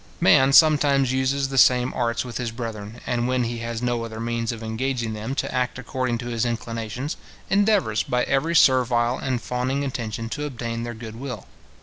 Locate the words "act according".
5.53-6.17